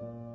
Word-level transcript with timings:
Amen. 0.00 0.33